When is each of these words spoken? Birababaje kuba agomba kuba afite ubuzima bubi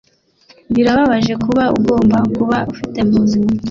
Birababaje 0.73 1.33
kuba 1.43 1.63
agomba 1.75 2.17
kuba 2.35 2.55
afite 2.69 2.97
ubuzima 3.07 3.47
bubi 3.49 3.59